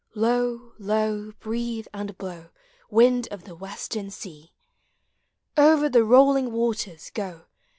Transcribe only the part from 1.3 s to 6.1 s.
breathe and blow. Wind of the western sea! Over the